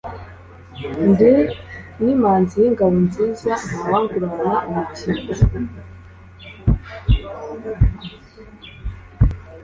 ndi 1.09 1.31
n'imanzi 2.03 2.55
y'ingabo 2.63 2.95
nziza 3.07 3.51
ntawangurana 3.67 4.53
umukinzi, 4.69 5.39